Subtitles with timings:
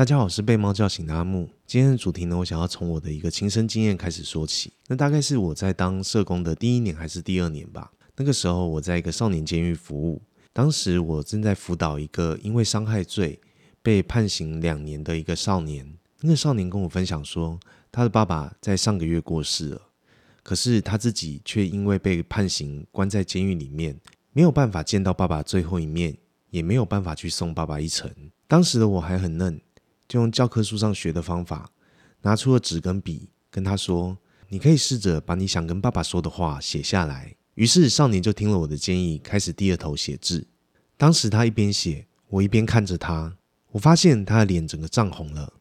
[0.00, 1.46] 大家好，我是被猫叫醒的阿木。
[1.66, 4.72] 今天的主题呢，我想要从我的一个亲身经验开始说起。
[4.86, 7.92] 那大概是我在当社工的第一年还是第二年吧。
[8.16, 10.22] 那个时候我在一个少年监狱服务，
[10.54, 13.38] 当时我正在辅导一个因为伤害罪
[13.82, 15.86] 被判刑两年的一个少年。
[16.22, 17.60] 那个少年跟我分享说，
[17.92, 19.82] 他的爸爸在上个月过世了，
[20.42, 24.00] 可是他自己却因为被判刑关在监狱里面，
[24.32, 26.16] 没有办法见到爸爸最后一面，
[26.48, 28.10] 也没有办法去送爸爸一程。
[28.48, 29.60] 当时的我还很嫩。
[30.10, 31.70] 就用教科书上学的方法，
[32.22, 34.18] 拿出了纸跟笔，跟他说
[34.50, 40.48] ：“你可以试着把你想跟爸爸说的话写下来。”于是少年就听了我的建议，开始低着头写字。
[40.96, 43.36] 当时他一边写，我一边看着他，
[43.70, 45.52] 我发现他的脸整个涨红了，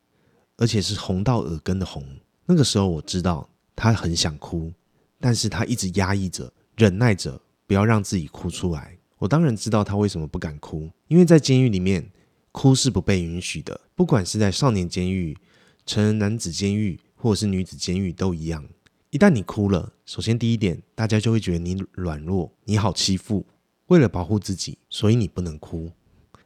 [0.57, 2.03] 而且是红到耳根的红。
[2.47, 4.73] 那个时候我知道他很想哭，
[5.19, 8.97] 但是他一直压抑着，忍耐着，不要让自己哭出来。
[9.19, 12.11] 我当然知道他为什么不敢哭，因为在监狱里面。
[12.51, 15.37] 哭是不被允许的，不管是在少年监狱、
[15.85, 18.65] 成人男子监狱或者是女子监狱都一样。
[19.11, 23.45] 一旦你哭了，首先第一点，大家就会觉得你软弱，你好欺负。
[23.87, 25.91] 为了保护自己，所以你不能哭。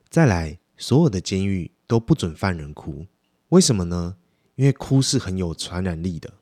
[0.10, 3.06] 再来，所有的监狱都不准犯人哭，
[3.50, 4.16] 为什么呢？
[4.56, 6.34] 因为哭是很有传染力的。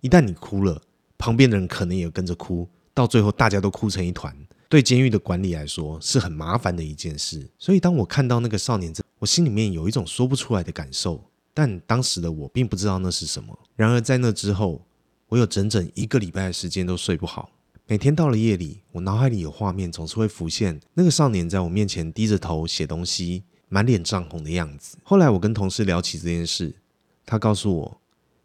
[0.00, 0.82] 一旦你哭了，
[1.16, 4.36] 旁边的人可能也跟着哭，到最后大家都哭成一团。
[4.68, 11.24] 对监狱的管理来说是很麻烦的一件事，所以当我看到那个少年，我心里面有一种说不出来的感受。
[11.54, 13.58] 但当时的我并不知道那是什么。
[13.74, 14.86] 然而在那之后，
[15.26, 17.50] 我有整整一个礼拜的时间都睡不好。
[17.86, 24.98] 每天到了夜里，我脑海里有画面，总是会浮现那个少年在我面前低着头写东西，满脸涨红的样子。
[25.02, 26.76] 后来我跟同事聊起这件事，
[27.24, 28.00] 他告诉我：“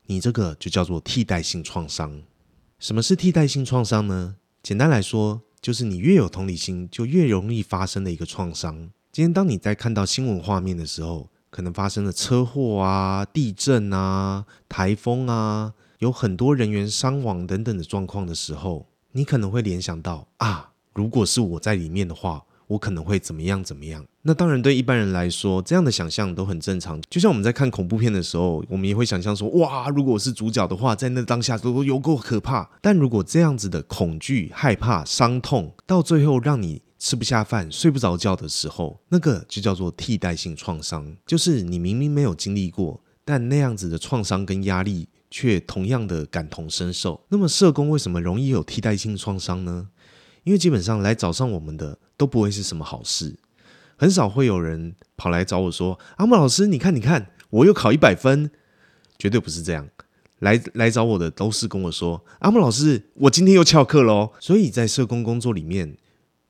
[0.08, 2.24] 你这个就叫做替代性创伤。
[2.80, 4.38] 什么是替代性创伤呢？
[4.64, 8.92] 简单来说。”就是你越有同理心，就越容易发生的一个创伤。
[9.14, 22.44] 今天当你在看到新闻画面的时候，可能发生了车祸啊、地震啊、台风啊，有很多人员伤亡等等的状况的时候，你可能会联想到啊，如果是我在里面的话。
[22.68, 24.06] 我可能会怎么样怎么样？
[24.26, 27.02] 那当然，对一般人来说，这样的想象都很正常。
[27.10, 32.70] 就像我们在看恐怖片的时候，我们也会想象说：哇，如果我是主角的话，在那当下都有够可怕。
[32.82, 41.14] 但如果这样子的恐惧、害怕、伤痛，到最后让你吃不下饭、睡不着觉的时候，那个就叫做替代性创伤。
[41.26, 47.22] 就是你明明没有经历过，但那样子的创伤跟压力却同样的感同身受。
[47.28, 49.90] 那么，社工为什么容易有替代性创伤呢？
[50.46, 53.38] 因为基本上来找上我们的都不会是什么好事，
[53.98, 58.52] 很少会有人跑来找我说：“阿木老师，你看，你看，我又考一百分。”
[59.20, 59.88] 绝对不是这样，
[60.40, 65.96] 来来找我的都是跟我说：“阿木老师，我今天又翘课喽。”所以在社工工作里面，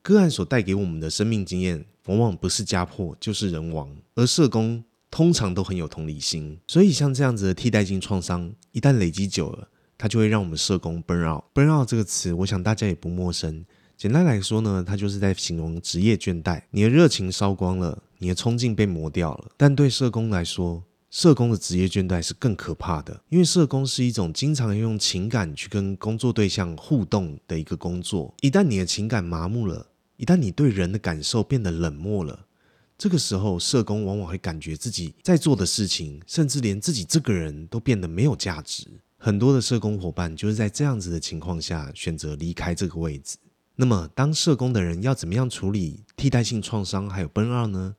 [0.02, 11.44] 个案所带给我们的生命经验，往往不是家破就是人亡，而社工通常都很有同理心，所以像这样子的替代性创伤，一旦累积久了，它就会让我们社工 burn out。
[11.54, 13.64] burn out 这个词，我想大家也不陌生。
[13.96, 19.50] 简单来说呢，它就是在形容职业倦怠，你的热情烧光了，你的冲劲被磨掉了。
[19.56, 28.34] 但对社工来说，社工的职业倦怠是更可怕的，因为社工是一种经常用情感去跟工作对象互动的一个工作。
[28.40, 32.46] 一旦你的情感麻木了，一旦你对人的感受变得冷漠了，
[32.98, 38.88] 这个时候社工往往会感觉自己在做的事情，甚至连自己这个人都变得没有价值。
[39.16, 43.36] 很多的社工伙伴就是在这样子的情况下选择离开这个位置。
[43.76, 47.96] 那么，当社工的人要怎么样处理替代性创伤还有 burnout 呢？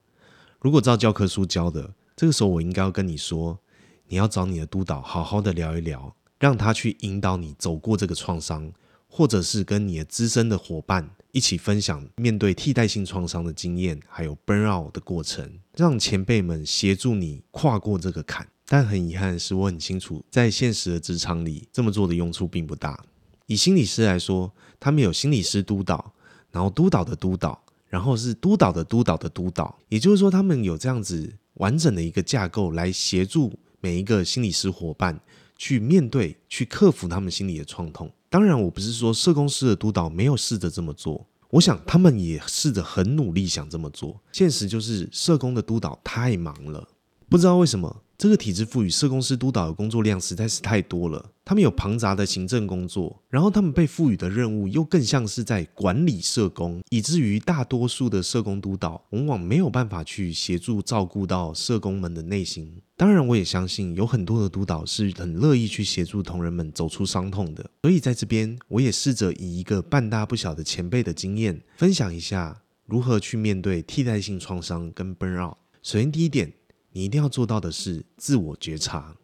[0.61, 3.59] 如果照教科书教的，这个时候我应该要跟你说，
[4.07, 8.71] 你要找你的督导好好的聊一聊，让他去引导你走过这个创伤，
[9.07, 18.47] 或者是跟你的资深的伙伴一起分享面对替代性创伤的经验，还有 burnout 的过程，让前辈们协助你跨过这个坎。
[18.67, 23.03] 但很遗憾是，我很清楚，在现实的职场里，这么做的用处并不大。
[23.47, 26.13] 以心理师来说，他们有心理师督导，
[26.51, 35.19] 然后督导的督导，然后是督导的督导的督导，也就是说，他们有这样子完整的一个架构来协助每一个心理师伙伴
[35.57, 38.11] 去面对、去克服他们心理的创痛。
[38.29, 44.19] 当然，我不是说社工师的督导没有试着这么做，我想他们也试着很努力想这么做。
[44.31, 46.87] 现实就是社工的督导太忙了，
[47.29, 48.01] 不知道为什么。
[48.17, 62.81] 这个体制赋予社工师督导的工作量实在是太多了，他们有庞杂的行政工作，然后他们被赋予的任务又更像是在管理社工，以至于大多数的社工督导往往没有办法去协助照顾到社工们的内心。
[62.95, 67.69] 当然，我也相信有很多的督导是很乐意去协助同仁们走出伤痛的。
[67.81, 75.55] 所以在这边，我也试着以一个半大不小的前辈的经验，分享一下如何去面对替代性创伤跟 burnout。
[75.83, 76.53] 首先，第一点。
[76.95, 79.17] 你一定要做到的是自我觉察。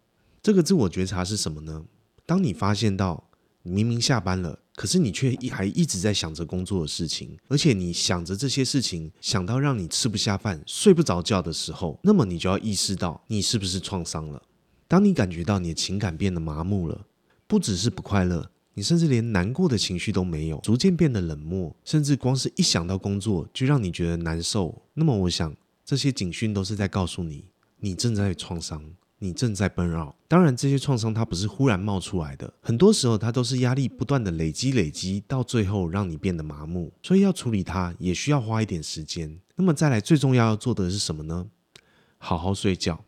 [0.44, 1.86] 这个自我觉察是什么呢？
[2.26, 3.30] 当你发现到
[3.64, 14.44] 你明明下班了，可是你却一还一直在想着工作的事情，而且你想着这些事情，想到让你吃不下饭、睡不着觉的时候，那么你就要意识到你是不是创伤了。
[14.90, 17.06] 当你感觉到你的情感变得麻木了，
[17.48, 24.82] 不只是不快乐，你甚至连难过的情绪都没有，逐渐变得冷漠，甚至光是一想到工作就让你觉得难受。
[24.96, 27.46] 那么，我想这些警讯都是在告诉你，
[27.82, 28.82] 你正在创伤。
[29.24, 39.40] 你正在奔绕当然这些创伤它不是忽然冒出来的，很多时候它都是压力不断的累积累积，到最后让你变得麻木，所以要处理它也需要花一点时间。
[39.56, 41.46] 那么再来最重要要做的是什么呢？
[42.18, 43.06] 好好睡觉，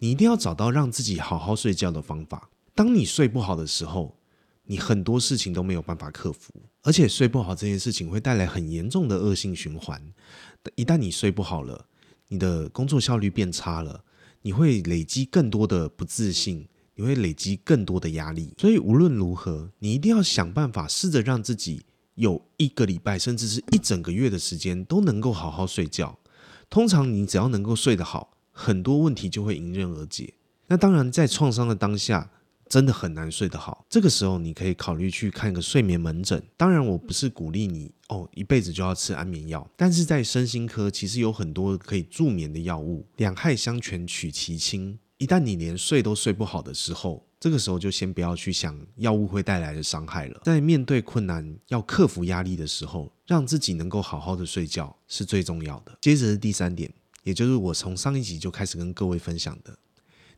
[0.00, 2.50] 你一定要找到让自己好好睡觉的方法。
[2.74, 4.18] 当你睡不好的时候，
[4.64, 6.52] 你很多事情都没有办法克服，
[6.82, 10.02] 而且睡不好这件事情会带来很严重的恶性循环。
[10.74, 11.86] 一旦你睡不好了，
[12.26, 14.02] 你的工作效率变差了。
[14.42, 21.82] 你会累积更多的不自信，你会累积更多的压力，所以无论如何，你一定要想办法试着让自己
[22.16, 26.18] 有一个礼拜，甚至是一整个月的时间都能够好好睡觉。
[26.68, 30.34] 通常你只要能够睡得好，很多问题就会迎刃而解。
[30.66, 32.30] 那当然，在创伤的当下，
[32.72, 36.42] 真的很难睡得好，这个时候你可以考虑去看个睡眠门诊。
[36.56, 44.98] 当然，我不是鼓励你哦一辈子就要吃安眠药，但是在身心科其实有很多可以助眠的药物，两害相权取其轻。
[45.18, 50.40] 一旦你连睡都睡不好的时候，这个时候就先不要去想药物会带来的伤害了。
[50.42, 55.98] 在面对困难要克服压力的时候，让自己能够好好的睡觉是最重要的。
[56.00, 56.90] 接着是第三点，
[57.22, 59.76] 也就是我从上一集就开始跟各位分享的，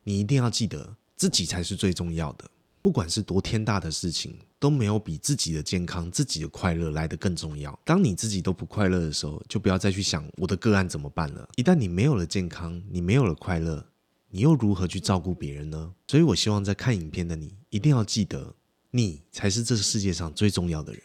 [0.02, 0.96] 你一定要记得。
[1.16, 2.44] 自己才是最重要的，
[2.82, 7.78] 不管是多天大的事情，都没有比自己的健康、自己的快乐来得更重要。
[7.84, 11.48] 当你自己都不快乐的时候，就不要再去想我的个案怎么办了。
[11.56, 13.86] 一旦你没有了健康，你没有了快乐，
[14.28, 15.94] 你又如何去照顾别人呢？
[16.08, 18.54] 所以我希望在看影片的你，一定要记得，
[18.90, 21.02] 你才是这个世界上最重要的人。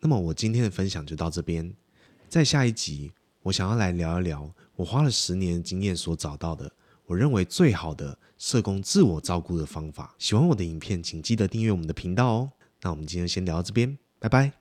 [0.00, 1.74] 那么我今天的分享就到这边，
[2.28, 3.10] 在下一集，
[3.42, 6.70] 我想要来聊一聊我花了十年经验所找到的。
[7.08, 10.14] 我认为最好的社工自我照顾的方法。
[10.18, 12.52] 喜欢我的影片，请记得订阅我们的频道哦。
[12.82, 14.52] 那我们今天先聊到这边，拜拜。